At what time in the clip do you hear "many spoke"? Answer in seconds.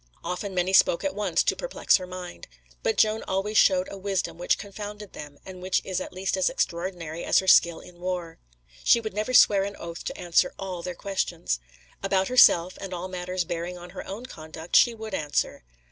0.55-1.03